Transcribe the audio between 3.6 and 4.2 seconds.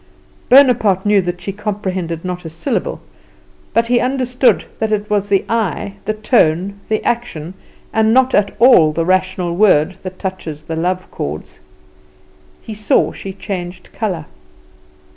but he